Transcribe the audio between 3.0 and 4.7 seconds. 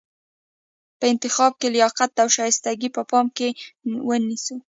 پام کې ونیسو.